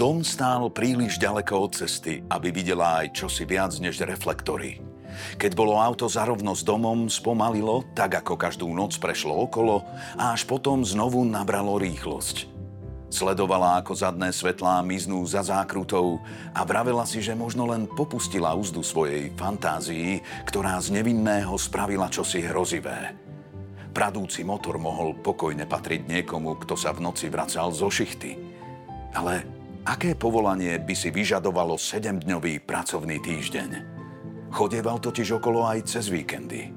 Dom 0.00 0.24
stál 0.24 0.72
príliš 0.72 1.20
ďaleko 1.20 1.68
od 1.68 1.76
cesty, 1.76 2.24
aby 2.32 2.48
videla 2.48 3.04
aj 3.04 3.20
čosi 3.20 3.44
viac 3.44 3.76
než 3.84 4.00
reflektory. 4.00 4.80
Keď 5.36 5.52
bolo 5.52 5.76
auto 5.76 6.08
zarovno 6.08 6.56
s 6.56 6.64
domom, 6.64 7.12
spomalilo, 7.12 7.84
tak 7.92 8.16
ako 8.24 8.32
každú 8.40 8.64
noc 8.72 8.96
prešlo 8.96 9.36
okolo 9.36 9.84
a 10.16 10.32
až 10.32 10.48
potom 10.48 10.80
znovu 10.88 11.20
nabralo 11.28 11.76
rýchlosť. 11.76 12.48
Sledovala, 13.12 13.84
ako 13.84 13.92
zadné 13.92 14.32
svetlá 14.32 14.80
miznú 14.80 15.20
za 15.28 15.44
zákrutou 15.44 16.16
a 16.56 16.64
vravela 16.64 17.04
si, 17.04 17.20
že 17.20 17.36
možno 17.36 17.68
len 17.68 17.84
popustila 17.84 18.56
úzdu 18.56 18.80
svojej 18.80 19.28
fantázii, 19.36 20.24
ktorá 20.48 20.80
z 20.80 20.96
nevinného 20.96 21.52
spravila 21.60 22.08
čosi 22.08 22.40
hrozivé. 22.40 23.12
Pradúci 23.92 24.48
motor 24.48 24.80
mohol 24.80 25.12
pokojne 25.20 25.68
patriť 25.68 26.08
niekomu, 26.08 26.56
kto 26.64 26.72
sa 26.72 26.96
v 26.96 27.04
noci 27.04 27.28
vracal 27.28 27.68
zo 27.68 27.92
šichty. 27.92 28.48
Ale 29.12 29.59
aké 29.84 30.12
povolanie 30.16 30.76
by 30.80 30.94
si 30.96 31.08
vyžadovalo 31.08 31.76
7-dňový 31.80 32.64
pracovný 32.64 33.20
týždeň? 33.20 33.70
Chodeval 34.50 34.98
totiž 34.98 35.38
okolo 35.38 35.64
aj 35.64 35.86
cez 35.86 36.10
víkendy. 36.10 36.74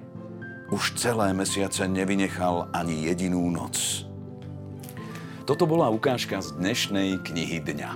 Už 0.69 0.97
celé 0.97 1.33
mesiace 1.33 1.85
nevynechal 1.89 2.69
ani 2.71 3.05
jedinú 3.09 3.49
noc. 3.49 4.05
Toto 5.43 5.67
bola 5.67 5.91
ukážka 5.91 6.39
z 6.39 6.55
dnešnej 6.55 7.19
knihy 7.27 7.59
dňa. 7.59 7.91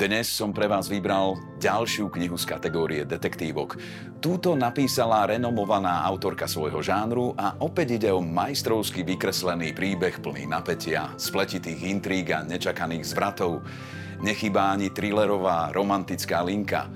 Dnes 0.00 0.32
som 0.32 0.48
pre 0.48 0.64
vás 0.64 0.88
vybral 0.88 1.36
ďalšiu 1.60 2.08
knihu 2.08 2.32
z 2.40 2.48
kategórie 2.48 3.04
detektívok. 3.04 3.76
Túto 4.16 4.56
napísala 4.56 5.28
renomovaná 5.28 6.00
autorka 6.08 6.48
svojho 6.48 6.80
žánru 6.80 7.36
a 7.36 7.60
opäť 7.60 8.00
ide 8.00 8.08
o 8.08 8.24
majstrovsky 8.24 9.04
vykreslený 9.04 9.76
príbeh 9.76 10.24
plný 10.24 10.48
napätia, 10.48 11.12
spletitých 11.20 11.84
intríg 11.84 12.32
a 12.32 12.40
nečakaných 12.40 13.12
zvratov. 13.12 13.60
Nechybá 14.24 14.72
ani 14.72 14.88
thrillerová 14.88 15.68
romantická 15.76 16.40
linka. 16.48 16.88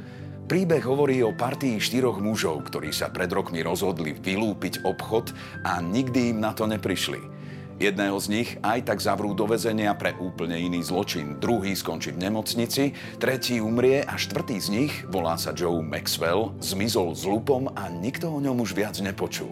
Príbeh 0.48 0.80
hovorí 0.88 1.20
o 1.20 1.36
partii 1.36 1.76
štyroch 1.76 2.24
mužov, 2.24 2.72
ktorí 2.72 2.88
sa 2.88 3.12
pred 3.12 3.28
rokmi 3.28 3.60
rozhodli 3.60 4.16
vylúpiť 4.16 4.80
obchod 4.80 5.36
a 5.60 5.76
nikdy 5.84 6.32
im 6.32 6.40
na 6.40 6.56
to 6.56 6.64
neprišli. 6.64 7.33
Jedného 7.74 8.14
z 8.22 8.26
nich 8.30 8.50
aj 8.62 8.86
tak 8.86 9.02
zavrú 9.02 9.34
do 9.34 9.50
väzenia 9.50 9.90
pre 9.98 10.14
úplne 10.22 10.54
iný 10.54 10.78
zločin. 10.86 11.42
Druhý 11.42 11.74
skončí 11.74 12.14
v 12.14 12.22
nemocnici, 12.22 12.94
tretí 13.18 13.58
umrie 13.58 14.06
a 14.06 14.14
štvrtý 14.14 14.56
z 14.62 14.68
nich, 14.70 14.92
volá 15.10 15.34
sa 15.34 15.50
Joe 15.50 15.82
Maxwell, 15.82 16.54
zmizol 16.62 17.18
s 17.18 17.26
lupom 17.26 17.66
a 17.74 17.90
nikto 17.90 18.30
o 18.30 18.38
ňom 18.38 18.62
už 18.62 18.78
viac 18.78 18.94
nepočul. 19.02 19.50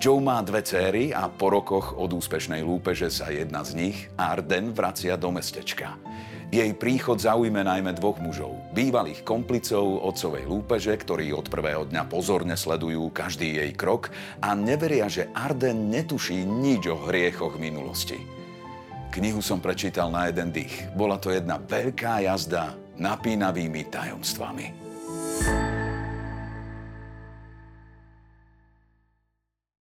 Joe 0.00 0.20
má 0.20 0.40
dve 0.40 0.64
céry 0.64 1.12
a 1.12 1.28
po 1.28 1.52
rokoch 1.52 1.96
od 1.96 2.16
úspešnej 2.16 2.64
lúpeže 2.64 3.12
sa 3.12 3.28
jedna 3.28 3.64
z 3.64 3.72
nich, 3.84 4.08
Arden, 4.16 4.72
vracia 4.72 5.20
do 5.20 5.28
mestečka. 5.28 5.96
Jej 6.46 6.78
príchod 6.78 7.18
zaujme 7.18 7.66
najmä 7.66 7.90
dvoch 7.98 8.22
mužov, 8.22 8.54
bývalých 8.70 9.26
komplicov 9.26 9.98
otcovej 10.06 10.46
lúpeže, 10.46 10.94
ktorí 10.94 11.34
od 11.34 11.50
prvého 11.50 11.82
dňa 11.90 12.06
pozorne 12.06 12.54
sledujú 12.54 13.10
každý 13.10 13.58
jej 13.58 13.74
krok 13.74 14.14
a 14.38 14.54
neveria, 14.54 15.10
že 15.10 15.26
Arden 15.34 15.90
netuší 15.90 16.46
nič 16.46 16.86
o 16.86 17.02
hriechoch 17.10 17.58
minulosti. 17.58 18.22
Knihu 19.10 19.42
som 19.42 19.58
prečítal 19.58 20.06
na 20.14 20.30
jeden 20.30 20.54
dých. 20.54 20.86
Bola 20.94 21.18
to 21.18 21.34
jedna 21.34 21.58
veľká 21.58 22.22
jazda 22.22 22.78
napínavými 22.94 23.90
tajomstvami. 23.90 24.85